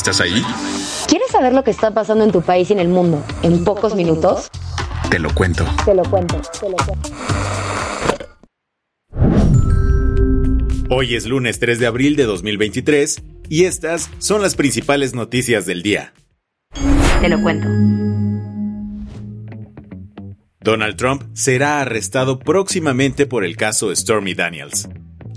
¿Estás 0.00 0.22
ahí? 0.22 0.42
¿Quieres 1.08 1.30
saber 1.30 1.52
lo 1.52 1.62
que 1.62 1.70
está 1.70 1.90
pasando 1.90 2.24
en 2.24 2.32
tu 2.32 2.40
país 2.40 2.70
y 2.70 2.72
en 2.72 2.78
el 2.78 2.88
mundo 2.88 3.22
en 3.42 3.64
pocos 3.64 3.94
minutos? 3.94 4.50
Te 5.10 5.18
lo 5.18 5.28
cuento. 5.34 5.66
Te 5.84 5.94
lo 5.94 6.02
cuento, 6.04 6.40
te 6.58 6.70
lo 6.70 6.76
cuento. 6.86 7.10
Hoy 10.88 11.14
es 11.14 11.26
lunes 11.26 11.58
3 11.58 11.78
de 11.78 11.86
abril 11.86 12.16
de 12.16 12.24
2023 12.24 13.22
y 13.50 13.64
estas 13.64 14.08
son 14.16 14.40
las 14.40 14.54
principales 14.54 15.12
noticias 15.12 15.66
del 15.66 15.82
día. 15.82 16.14
Te 17.20 17.28
lo 17.28 17.42
cuento. 17.42 17.68
Donald 20.62 20.96
Trump 20.96 21.24
será 21.34 21.82
arrestado 21.82 22.38
próximamente 22.38 23.26
por 23.26 23.44
el 23.44 23.58
caso 23.58 23.94
Stormy 23.94 24.32
Daniels. 24.32 24.88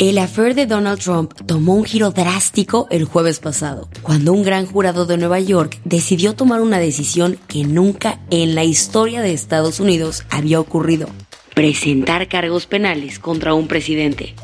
El 0.10 0.18
affair 0.18 0.54
de 0.54 0.66
Donald 0.66 1.00
Trump 1.00 1.32
tomó 1.46 1.76
un 1.76 1.86
giro 1.86 2.12
drástico 2.12 2.88
el 2.92 3.06
jueves 3.06 3.40
pasado, 3.40 3.88
cuando 4.02 4.34
un 4.34 4.44
gran 4.44 4.66
jurado 4.66 5.06
de 5.06 5.16
Nueva 5.16 5.40
York 5.40 5.80
decidió 5.86 6.36
tomar 6.36 6.60
una 6.60 6.78
decisión 6.78 7.40
que 7.48 7.64
nunca 7.64 8.20
en 8.30 8.54
la 8.54 8.66
historia 8.66 9.22
de 9.22 9.32
Estados 9.32 9.80
Unidos 9.80 10.26
había 10.30 10.60
ocurrido. 10.60 11.08
Presentar 11.56 12.28
cargos 12.28 12.66
penales 12.66 13.18
contra 13.18 13.54
un 13.54 13.70
presidente. 13.70 14.36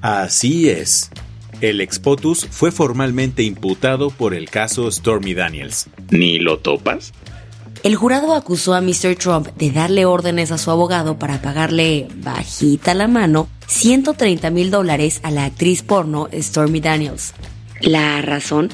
Así 0.00 0.70
es. 0.70 1.10
El 1.60 1.82
ex 1.82 1.98
POTUS 1.98 2.46
fue 2.50 2.72
formalmente 2.72 3.42
imputado 3.42 4.08
por 4.08 4.32
el 4.32 4.48
caso 4.48 4.90
Stormy 4.90 5.34
Daniels. 5.34 5.86
¿Ni 6.12 6.38
lo 6.38 6.60
topas? 6.60 7.12
El 7.84 7.96
jurado 7.96 8.32
acusó 8.32 8.72
a 8.72 8.80
Mr. 8.80 9.14
Trump 9.14 9.48
de 9.58 9.70
darle 9.70 10.06
órdenes 10.06 10.50
a 10.50 10.56
su 10.56 10.70
abogado 10.70 11.18
para 11.18 11.42
pagarle, 11.42 12.08
bajita 12.14 12.94
la 12.94 13.08
mano, 13.08 13.46
130 13.66 14.48
mil 14.48 14.70
dólares 14.70 15.20
a 15.22 15.30
la 15.30 15.44
actriz 15.44 15.82
porno 15.82 16.30
Stormy 16.32 16.80
Daniels. 16.80 17.34
¿La 17.82 18.22
razón? 18.22 18.70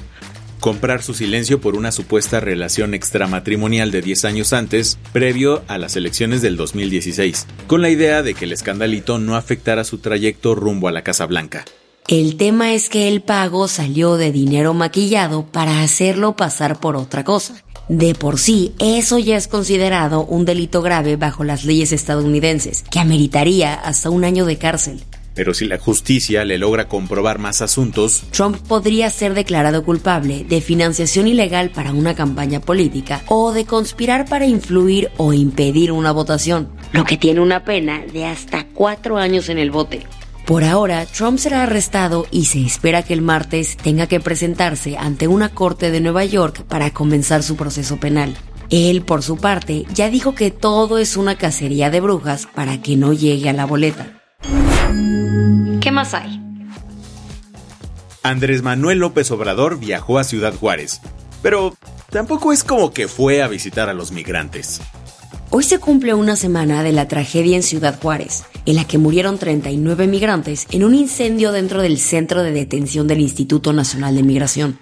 Comprar 0.60 1.02
su 1.02 1.14
silencio 1.14 1.60
por 1.60 1.74
una 1.74 1.90
supuesta 1.90 2.38
relación 2.38 2.94
extramatrimonial 2.94 3.90
de 3.90 4.00
10 4.00 4.26
años 4.26 4.52
antes, 4.52 4.96
previo 5.12 5.64
a 5.66 5.76
las 5.76 5.96
elecciones 5.96 6.40
del 6.40 6.56
2016, 6.56 7.48
con 7.66 7.82
la 7.82 7.90
idea 7.90 8.22
de 8.22 8.34
que 8.34 8.44
el 8.44 8.52
escandalito 8.52 9.18
no 9.18 9.34
afectara 9.34 9.82
su 9.82 9.98
trayecto 9.98 10.54
rumbo 10.54 10.86
a 10.86 10.92
la 10.92 11.02
Casa 11.02 11.26
Blanca. 11.26 11.64
El 12.06 12.36
tema 12.36 12.74
es 12.74 12.88
que 12.88 13.08
el 13.08 13.22
pago 13.22 13.66
salió 13.66 14.16
de 14.16 14.30
dinero 14.30 14.72
maquillado 14.72 15.46
para 15.46 15.82
hacerlo 15.82 16.36
pasar 16.36 16.78
por 16.78 16.94
otra 16.94 17.24
cosa. 17.24 17.64
De 17.90 18.14
por 18.14 18.38
sí, 18.38 18.72
eso 18.78 19.18
ya 19.18 19.36
es 19.36 19.48
considerado 19.48 20.24
un 20.24 20.44
delito 20.44 20.80
grave 20.80 21.16
bajo 21.16 21.42
las 21.42 21.64
leyes 21.64 21.90
estadounidenses, 21.90 22.84
que 22.88 23.00
ameritaría 23.00 23.74
hasta 23.74 24.10
un 24.10 24.22
año 24.22 24.46
de 24.46 24.58
cárcel. 24.58 25.00
Pero 25.34 25.54
si 25.54 25.66
la 25.66 25.76
justicia 25.76 26.44
le 26.44 26.56
logra 26.56 26.86
comprobar 26.86 27.40
más 27.40 27.62
asuntos, 27.62 28.22
Trump 28.30 28.58
podría 28.58 29.10
ser 29.10 29.34
declarado 29.34 29.82
culpable 29.82 30.44
de 30.44 30.60
financiación 30.60 31.26
ilegal 31.26 31.70
para 31.70 31.92
una 31.92 32.14
campaña 32.14 32.60
política 32.60 33.22
o 33.26 33.50
de 33.50 33.64
conspirar 33.64 34.24
para 34.28 34.46
influir 34.46 35.10
o 35.16 35.32
impedir 35.32 35.90
una 35.90 36.12
votación, 36.12 36.68
lo 36.92 37.04
que 37.04 37.16
tiene 37.16 37.40
una 37.40 37.64
pena 37.64 38.04
de 38.12 38.24
hasta 38.24 38.68
cuatro 38.72 39.18
años 39.18 39.48
en 39.48 39.58
el 39.58 39.72
bote. 39.72 40.06
Por 40.50 40.64
ahora, 40.64 41.06
Trump 41.06 41.38
será 41.38 41.62
arrestado 41.62 42.26
y 42.32 42.46
se 42.46 42.60
espera 42.60 43.04
que 43.04 43.12
el 43.12 43.22
martes 43.22 43.76
tenga 43.76 44.08
que 44.08 44.18
presentarse 44.18 44.96
ante 44.98 45.28
una 45.28 45.50
corte 45.50 45.92
de 45.92 46.00
Nueva 46.00 46.24
York 46.24 46.64
para 46.64 46.90
comenzar 46.90 47.44
su 47.44 47.54
proceso 47.54 47.98
penal. 47.98 48.36
Él, 48.68 49.02
por 49.02 49.22
su 49.22 49.36
parte, 49.36 49.86
ya 49.94 50.10
dijo 50.10 50.34
que 50.34 50.50
todo 50.50 50.98
es 50.98 51.16
una 51.16 51.36
cacería 51.36 51.88
de 51.88 52.00
brujas 52.00 52.48
para 52.52 52.82
que 52.82 52.96
no 52.96 53.12
llegue 53.12 53.48
a 53.48 53.52
la 53.52 53.64
boleta. 53.64 54.20
¿Qué 55.80 55.92
más 55.92 56.14
hay? 56.14 56.42
Andrés 58.24 58.62
Manuel 58.64 58.98
López 58.98 59.30
Obrador 59.30 59.78
viajó 59.78 60.18
a 60.18 60.24
Ciudad 60.24 60.52
Juárez, 60.52 61.00
pero 61.42 61.76
tampoco 62.10 62.52
es 62.52 62.64
como 62.64 62.92
que 62.92 63.06
fue 63.06 63.40
a 63.40 63.46
visitar 63.46 63.88
a 63.88 63.94
los 63.94 64.10
migrantes. 64.10 64.80
Hoy 65.52 65.64
se 65.64 65.78
cumple 65.78 66.14
una 66.14 66.34
semana 66.36 66.82
de 66.82 66.92
la 66.92 67.08
tragedia 67.08 67.56
en 67.56 67.62
Ciudad 67.62 68.00
Juárez, 68.00 68.44
en 68.70 68.76
la 68.76 68.86
que 68.86 68.98
murieron 68.98 69.36
39 69.36 70.06
migrantes 70.06 70.66
en 70.70 70.84
un 70.84 70.94
incendio 70.94 71.50
dentro 71.50 71.82
del 71.82 71.98
centro 71.98 72.44
de 72.44 72.52
detención 72.52 73.08
del 73.08 73.20
Instituto 73.20 73.72
Nacional 73.72 74.14
de 74.14 74.22
Migración. 74.22 74.78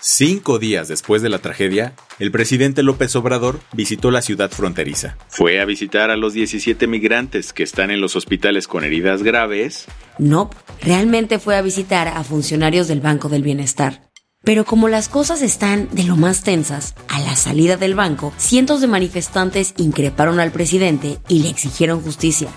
Cinco 0.00 0.60
días 0.60 0.86
después 0.86 1.22
de 1.22 1.28
la 1.28 1.40
tragedia, 1.40 1.94
el 2.20 2.30
presidente 2.30 2.84
López 2.84 3.16
Obrador 3.16 3.58
visitó 3.72 4.12
la 4.12 4.22
ciudad 4.22 4.50
fronteriza. 4.50 5.16
Fue 5.28 5.60
a 5.60 5.64
visitar 5.64 6.10
a 6.10 6.16
los 6.16 6.34
17 6.34 6.86
migrantes 6.86 7.52
que 7.52 7.64
están 7.64 7.90
en 7.90 8.00
los 8.00 8.14
hospitales 8.14 8.68
con 8.68 8.84
heridas 8.84 9.24
graves. 9.24 9.86
No, 10.18 10.48
realmente 10.80 11.40
fue 11.40 11.56
a 11.56 11.62
visitar 11.62 12.08
a 12.08 12.22
funcionarios 12.22 12.86
del 12.86 13.00
Banco 13.00 13.28
del 13.28 13.42
Bienestar. 13.42 14.08
Pero 14.44 14.64
como 14.64 14.88
las 14.88 15.08
cosas 15.08 15.42
están 15.42 15.88
de 15.92 16.04
lo 16.04 16.16
más 16.16 16.44
tensas, 16.44 16.94
a 17.08 17.18
la 17.20 17.34
salida 17.34 17.76
del 17.76 17.94
banco, 17.96 18.32
cientos 18.36 18.80
de 18.80 18.86
manifestantes 18.86 19.74
increparon 19.78 20.38
al 20.38 20.52
presidente 20.52 21.18
y 21.28 21.42
le 21.42 21.48
exigieron 21.48 22.00
justicia. 22.02 22.48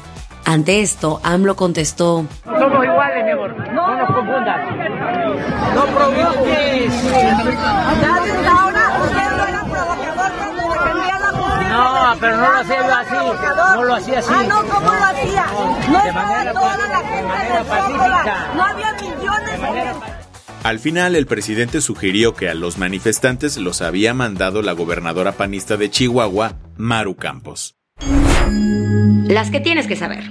Ante 0.45 0.81
esto, 0.81 1.19
AMLO 1.23 1.55
contestó, 1.55 2.25
Somos 2.45 2.85
iguales, 2.85 3.25
mi 3.25 3.31
amor. 3.31 3.55
No 3.73 3.97
nos 3.97 4.07
confundas. 4.07 4.59
No 5.73 5.85
provoques. 5.85 6.93
Ahora 8.47 8.99
usted 9.03 9.37
no 9.37 9.47
era 9.47 9.63
provocador 9.63 10.31
cuando 10.37 10.61
defendía 10.73 11.19
la 11.19 11.31
justicia. 11.31 11.69
No, 11.69 12.15
pero 12.19 12.37
no 12.37 12.51
lo 12.51 12.57
hacía 12.59 12.99
así. 12.99 13.15
No 13.75 13.83
lo 13.83 13.95
hacía 13.95 14.19
así. 14.19 14.29
Ah, 14.33 14.43
no, 14.47 14.63
¿cómo 14.69 14.93
lo 14.93 15.03
hacía? 15.03 15.45
No 15.91 16.01
De 16.01 16.07
estaba 16.09 16.53
toda 16.53 16.77
la 16.77 16.87
de 16.87 17.05
gente 17.05 17.69
pacífica. 17.69 18.47
No 18.55 18.63
había 18.65 18.93
millones 18.93 19.61
de 19.61 19.93
Al 20.63 20.79
final, 20.79 21.15
el 21.15 21.25
presidente 21.25 21.81
sugirió 21.81 22.35
que 22.35 22.49
a 22.49 22.53
los 22.53 22.77
manifestantes 22.77 23.57
los 23.57 23.81
había 23.81 24.13
mandado 24.13 24.61
la 24.61 24.73
gobernadora 24.73 25.31
panista 25.31 25.75
de 25.75 25.89
Chihuahua, 25.89 26.53
Maru 26.77 27.15
Campos. 27.15 27.74
Las 29.35 29.51
que 29.51 29.59
tienes 29.59 29.87
que 29.87 29.95
saber. 29.95 30.23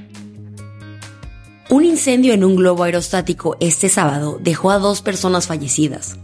Un 1.68 1.84
incendio 1.84 2.32
en 2.32 2.44
un 2.44 2.56
globo 2.56 2.84
aerostático 2.84 3.56
este 3.60 3.88
sábado 3.88 4.38
dejó 4.40 4.70
a 4.70 4.78
dos 4.78 5.02
personas 5.02 5.46
fallecidas. 5.46 6.16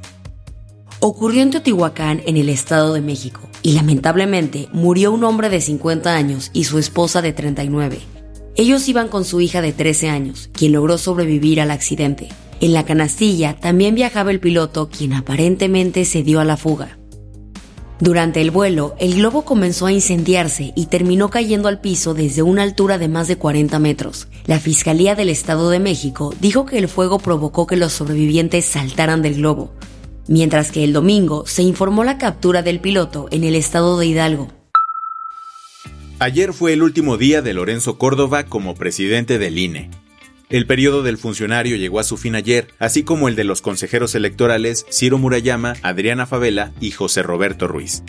Ocurrió 1.00 1.42
en 1.42 1.50
Teotihuacán, 1.50 2.22
en 2.26 2.36
el 2.36 2.48
Estado 2.48 2.92
de 2.92 3.00
México, 3.00 3.40
y 3.62 3.72
lamentablemente 3.72 4.68
murió 4.72 5.12
un 5.12 5.24
hombre 5.24 5.48
de 5.48 5.60
50 5.60 6.14
años 6.14 6.50
y 6.52 6.64
su 6.64 6.78
esposa 6.78 7.22
de 7.22 7.32
39. 7.32 8.00
Ellos 8.56 8.88
iban 8.88 9.08
con 9.08 9.24
su 9.24 9.40
hija 9.40 9.62
de 9.62 9.72
13 9.72 10.10
años, 10.10 10.50
quien 10.52 10.72
logró 10.72 10.98
sobrevivir 10.98 11.60
al 11.60 11.70
accidente. 11.70 12.28
En 12.60 12.74
la 12.74 12.84
canastilla 12.84 13.56
también 13.56 13.94
viajaba 13.94 14.30
el 14.30 14.40
piloto, 14.40 14.90
quien 14.90 15.14
aparentemente 15.14 16.04
se 16.04 16.22
dio 16.22 16.40
a 16.40 16.44
la 16.44 16.58
fuga. 16.58 16.99
Durante 18.00 18.40
el 18.40 18.50
vuelo, 18.50 18.94
el 18.98 19.16
globo 19.16 19.44
comenzó 19.44 19.84
a 19.84 19.92
incendiarse 19.92 20.72
y 20.74 20.86
terminó 20.86 21.28
cayendo 21.28 21.68
al 21.68 21.82
piso 21.82 22.14
desde 22.14 22.42
una 22.42 22.62
altura 22.62 22.96
de 22.96 23.08
más 23.08 23.28
de 23.28 23.36
40 23.36 23.78
metros. 23.78 24.26
La 24.46 24.58
Fiscalía 24.58 25.14
del 25.14 25.28
Estado 25.28 25.68
de 25.68 25.80
México 25.80 26.34
dijo 26.40 26.64
que 26.64 26.78
el 26.78 26.88
fuego 26.88 27.18
provocó 27.18 27.66
que 27.66 27.76
los 27.76 27.92
sobrevivientes 27.92 28.64
saltaran 28.64 29.20
del 29.20 29.34
globo, 29.34 29.74
mientras 30.28 30.72
que 30.72 30.82
el 30.82 30.94
domingo 30.94 31.44
se 31.46 31.62
informó 31.62 32.02
la 32.02 32.16
captura 32.16 32.62
del 32.62 32.80
piloto 32.80 33.28
en 33.30 33.44
el 33.44 33.54
estado 33.54 33.98
de 33.98 34.06
Hidalgo. 34.06 34.48
Ayer 36.18 36.54
fue 36.54 36.72
el 36.72 36.82
último 36.82 37.18
día 37.18 37.42
de 37.42 37.52
Lorenzo 37.52 37.98
Córdoba 37.98 38.44
como 38.44 38.74
presidente 38.74 39.38
del 39.38 39.58
INE. 39.58 39.90
El 40.50 40.66
periodo 40.66 41.04
del 41.04 41.16
funcionario 41.16 41.76
llegó 41.76 42.00
a 42.00 42.04
su 42.04 42.16
fin 42.16 42.34
ayer, 42.34 42.66
así 42.80 43.04
como 43.04 43.28
el 43.28 43.36
de 43.36 43.44
los 43.44 43.62
consejeros 43.62 44.16
electorales 44.16 44.84
Ciro 44.90 45.16
Murayama, 45.16 45.74
Adriana 45.82 46.26
Favela 46.26 46.72
y 46.80 46.90
José 46.90 47.22
Roberto 47.22 47.68
Ruiz. 47.68 48.02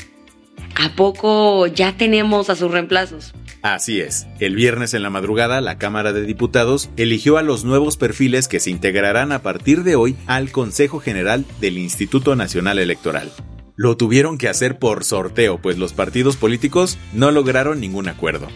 ¿A 0.76 0.96
poco 0.96 1.68
ya 1.68 1.96
tenemos 1.98 2.50
a 2.50 2.56
sus 2.56 2.72
reemplazos? 2.72 3.36
Así 3.62 4.02
es, 4.02 4.26
el 4.40 4.56
viernes 4.56 4.96
en 4.96 5.04
la 5.04 5.12
madrugada 5.12 5.62
la 5.62 5.78
Cámara 5.78 6.14
de 6.14 6.24
Diputados 6.24 6.90
eligió 6.98 7.38
a 7.38 7.44
los 7.44 7.64
nuevos 7.64 7.96
perfiles 7.96 8.48
que 8.48 8.60
se 8.60 8.72
integrarán 8.72 9.32
a 9.32 9.44
partir 9.44 9.84
de 9.84 9.96
hoy 9.96 10.16
al 10.26 10.52
Consejo 10.52 11.00
General 11.00 11.46
del 11.60 11.78
Instituto 11.78 12.36
Nacional 12.36 12.80
Electoral. 12.80 13.32
lo 13.76 13.98
tuvieron 13.98 14.38
que 14.38 14.50
hacer 14.50 14.80
por 14.80 15.04
sorteo, 15.04 15.60
pues 15.60 15.78
los 15.78 15.94
partidos 15.94 16.38
políticos 16.38 16.98
no 17.14 17.32
lograron 17.32 17.80
ningún 17.80 18.08
acuerdo. 18.08 18.48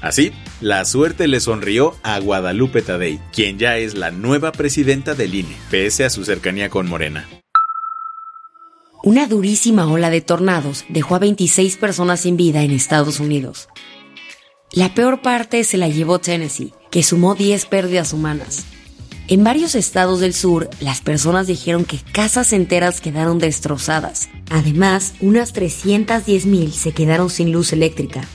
Así, 0.00 0.32
la 0.60 0.84
suerte 0.84 1.26
le 1.26 1.40
sonrió 1.40 1.96
a 2.02 2.18
Guadalupe 2.20 2.82
Tadei, 2.82 3.18
quien 3.32 3.58
ya 3.58 3.78
es 3.78 3.94
la 3.94 4.10
nueva 4.10 4.52
presidenta 4.52 5.14
del 5.14 5.34
INE, 5.34 5.56
pese 5.70 6.04
a 6.04 6.10
su 6.10 6.24
cercanía 6.24 6.70
con 6.70 6.88
Morena. 6.88 7.28
Una 9.02 9.26
durísima 9.26 9.86
ola 9.86 10.10
de 10.10 10.20
tornados 10.20 10.84
dejó 10.88 11.14
a 11.14 11.20
26 11.20 11.76
personas 11.76 12.20
sin 12.20 12.36
vida 12.36 12.62
en 12.62 12.72
Estados 12.72 13.20
Unidos. 13.20 13.68
La 14.72 14.94
peor 14.94 15.22
parte 15.22 15.64
se 15.64 15.78
la 15.78 15.88
llevó 15.88 16.18
Tennessee, 16.18 16.72
que 16.90 17.02
sumó 17.02 17.34
10 17.34 17.66
pérdidas 17.66 18.12
humanas. 18.12 18.66
En 19.28 19.44
varios 19.44 19.74
estados 19.74 20.20
del 20.20 20.34
sur, 20.34 20.70
las 20.80 21.00
personas 21.00 21.46
dijeron 21.46 21.84
que 21.84 21.98
casas 22.12 22.52
enteras 22.52 23.00
quedaron 23.00 23.38
destrozadas. 23.38 24.28
Además, 24.50 25.14
unas 25.20 25.54
310.000 25.54 26.70
se 26.70 26.92
quedaron 26.92 27.30
sin 27.30 27.52
luz 27.52 27.72
eléctrica. 27.72 28.26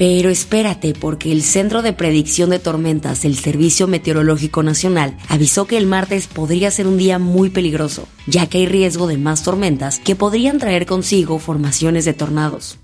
Pero 0.00 0.30
espérate, 0.30 0.94
porque 0.98 1.30
el 1.30 1.42
Centro 1.42 1.82
de 1.82 1.92
Predicción 1.92 2.48
de 2.48 2.58
Tormentas 2.58 3.20
del 3.20 3.36
Servicio 3.36 3.86
Meteorológico 3.86 4.62
Nacional 4.62 5.14
avisó 5.28 5.66
que 5.66 5.76
el 5.76 5.86
martes 5.86 6.26
podría 6.26 6.70
ser 6.70 6.86
un 6.86 6.96
día 6.96 7.18
muy 7.18 7.50
peligroso, 7.50 8.08
ya 8.26 8.46
que 8.46 8.56
hay 8.56 8.66
riesgo 8.66 9.06
de 9.06 9.18
más 9.18 9.42
tormentas 9.42 9.98
que 9.98 10.16
podrían 10.16 10.58
traer 10.58 10.86
consigo 10.86 11.38
formaciones 11.38 12.06
de 12.06 12.14
tornados. 12.14 12.78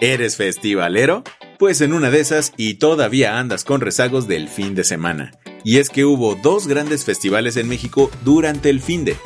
¿Eres 0.00 0.36
festivalero? 0.36 1.24
Pues 1.58 1.80
en 1.80 1.94
una 1.94 2.12
de 2.12 2.20
esas 2.20 2.52
y 2.56 2.74
todavía 2.74 3.40
andas 3.40 3.64
con 3.64 3.80
rezagos 3.80 4.28
del 4.28 4.46
fin 4.48 4.76
de 4.76 4.84
semana. 4.84 5.32
Y 5.64 5.78
es 5.78 5.90
que 5.90 6.04
hubo 6.04 6.36
dos 6.36 6.68
grandes 6.68 7.04
festivales 7.04 7.56
en 7.56 7.66
México 7.68 8.08
durante 8.24 8.70
el 8.70 8.80
fin 8.80 9.04
de. 9.04 9.16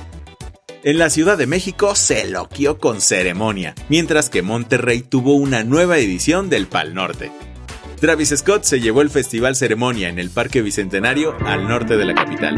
En 0.86 0.98
la 0.98 1.08
Ciudad 1.08 1.38
de 1.38 1.46
México 1.46 1.94
se 1.94 2.28
loquió 2.28 2.76
con 2.76 3.00
ceremonia, 3.00 3.74
mientras 3.88 4.28
que 4.28 4.42
Monterrey 4.42 5.00
tuvo 5.00 5.32
una 5.32 5.64
nueva 5.64 5.96
edición 5.96 6.50
del 6.50 6.66
Pal 6.66 6.92
Norte. 6.92 7.32
Travis 8.00 8.34
Scott 8.36 8.64
se 8.64 8.80
llevó 8.80 9.00
el 9.00 9.08
Festival 9.08 9.56
Ceremonia 9.56 10.10
en 10.10 10.18
el 10.18 10.28
Parque 10.28 10.60
Bicentenario 10.60 11.38
al 11.46 11.66
norte 11.66 11.96
de 11.96 12.04
la 12.04 12.14
capital. 12.14 12.56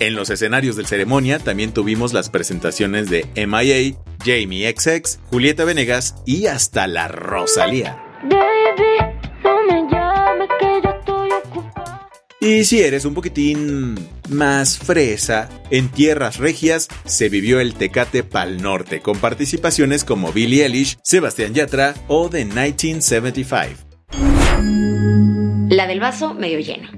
En 0.00 0.16
los 0.16 0.28
escenarios 0.30 0.74
del 0.74 0.86
ceremonia 0.86 1.38
también 1.38 1.72
tuvimos 1.72 2.12
las 2.12 2.28
presentaciones 2.28 3.08
de 3.08 3.26
MIA, 3.36 3.96
Jamie 4.24 4.74
XX, 4.76 5.20
Julieta 5.30 5.64
Venegas 5.64 6.16
y 6.26 6.46
hasta 6.46 6.88
la 6.88 7.06
Rosalía. 7.06 8.05
Y 12.46 12.62
si 12.62 12.80
eres 12.80 13.04
un 13.04 13.12
poquitín 13.12 13.96
más 14.28 14.78
fresa, 14.78 15.48
en 15.72 15.88
tierras 15.88 16.36
regias 16.36 16.86
se 17.04 17.28
vivió 17.28 17.58
el 17.58 17.74
Tecate 17.74 18.22
Pal 18.22 18.62
Norte 18.62 19.00
con 19.00 19.18
participaciones 19.18 20.04
como 20.04 20.30
Billie 20.30 20.62
Eilish, 20.62 20.96
Sebastián 21.02 21.54
Yatra 21.54 21.94
o 22.06 22.30
The 22.30 22.44
1975. 22.44 23.82
La 25.70 25.88
del 25.88 25.98
vaso 25.98 26.34
medio 26.34 26.60
lleno. 26.60 26.88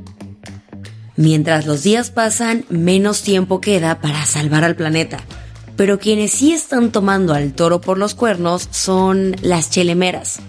Mientras 1.16 1.64
los 1.64 1.82
días 1.82 2.10
pasan, 2.10 2.66
menos 2.68 3.22
tiempo 3.22 3.62
queda 3.62 4.02
para 4.02 4.26
salvar 4.26 4.64
al 4.64 4.76
planeta. 4.76 5.24
Pero 5.78 5.98
quienes 5.98 6.32
sí 6.32 6.52
están 6.52 6.92
tomando 6.92 7.32
al 7.32 7.54
toro 7.54 7.80
por 7.80 7.96
los 7.96 8.14
cuernos 8.14 8.68
son 8.70 9.34
las 9.40 9.70
chelemeras. 9.70 10.42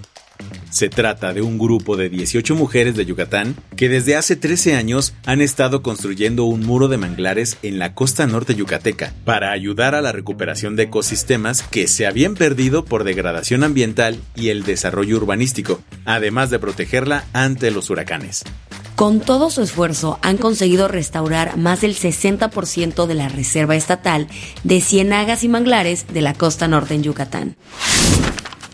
Se 0.69 0.89
trata 0.89 1.33
de 1.33 1.41
un 1.41 1.57
grupo 1.57 1.97
de 1.97 2.09
18 2.09 2.55
mujeres 2.55 2.95
de 2.95 3.05
Yucatán 3.05 3.55
que 3.75 3.89
desde 3.89 4.15
hace 4.15 4.35
13 4.35 4.75
años 4.75 5.13
han 5.25 5.41
estado 5.41 5.81
construyendo 5.81 6.45
un 6.45 6.65
muro 6.65 6.87
de 6.87 6.97
manglares 6.97 7.57
en 7.63 7.79
la 7.79 7.95
costa 7.95 8.27
norte 8.27 8.53
yucateca 8.53 9.13
para 9.25 9.51
ayudar 9.51 9.95
a 9.95 10.01
la 10.01 10.11
recuperación 10.11 10.75
de 10.75 10.83
ecosistemas 10.83 11.63
que 11.63 11.87
se 11.87 12.05
habían 12.05 12.35
perdido 12.35 12.85
por 12.85 13.03
degradación 13.03 13.63
ambiental 13.63 14.19
y 14.35 14.49
el 14.49 14.63
desarrollo 14.63 15.17
urbanístico, 15.17 15.81
además 16.05 16.49
de 16.49 16.59
protegerla 16.59 17.25
ante 17.33 17.71
los 17.71 17.89
huracanes. 17.89 18.43
Con 18.95 19.21
todo 19.21 19.49
su 19.49 19.61
esfuerzo 19.61 20.19
han 20.21 20.37
conseguido 20.37 20.89
restaurar 20.89 21.55
más 21.55 21.81
del 21.81 21.95
60% 21.95 23.05
de 23.07 23.13
la 23.15 23.29
reserva 23.29 23.77
estatal 23.77 24.27
de 24.65 24.81
ciénagas 24.81 25.45
y 25.45 25.47
manglares 25.47 26.05
de 26.13 26.21
la 26.21 26.33
costa 26.33 26.67
norte 26.67 26.95
en 26.95 27.03
Yucatán. 27.03 27.55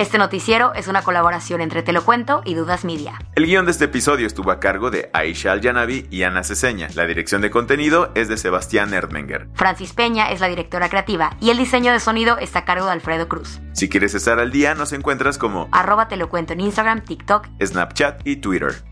Este 0.00 0.16
noticiero 0.16 0.72
es 0.72 0.88
una 0.88 1.02
colaboración 1.02 1.60
entre 1.60 1.82
Te 1.82 1.92
lo 1.92 2.06
cuento 2.06 2.40
y 2.46 2.54
Dudas 2.54 2.86
Media. 2.86 3.18
El 3.34 3.44
guion 3.44 3.66
de 3.66 3.72
este 3.72 3.84
episodio 3.84 4.26
estuvo 4.26 4.50
a 4.50 4.58
cargo 4.58 4.90
de 4.90 5.10
Aisha 5.12 5.52
Al-Yanabi 5.52 6.06
y 6.10 6.22
Ana 6.22 6.42
Ceseña. 6.42 6.88
La 6.94 7.04
dirección 7.04 7.42
de 7.42 7.50
contenido 7.50 8.10
es 8.14 8.26
de 8.26 8.38
Sebastián 8.38 8.94
Erdmenger. 8.94 9.48
Francis 9.52 9.92
Peña 9.92 10.30
es 10.30 10.40
la 10.40 10.48
directora 10.48 10.88
creativa 10.88 11.36
y 11.38 11.50
el 11.50 11.58
diseño 11.58 11.92
de 11.92 12.00
sonido 12.00 12.38
está 12.38 12.60
a 12.60 12.64
cargo 12.64 12.86
de 12.86 12.92
Alfredo 12.92 13.28
Cruz. 13.28 13.60
Si 13.74 13.90
quieres 13.90 14.14
estar 14.14 14.38
al 14.38 14.50
día, 14.50 14.74
nos 14.74 14.94
encuentras 14.94 15.36
como 15.36 15.68
Arroba 15.70 16.08
Te 16.08 16.16
lo 16.16 16.30
cuento 16.30 16.54
en 16.54 16.60
Instagram, 16.60 17.04
TikTok, 17.04 17.48
Snapchat 17.62 18.26
y 18.26 18.36
Twitter. 18.36 18.82